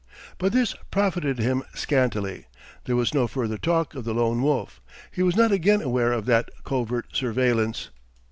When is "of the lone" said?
3.93-4.41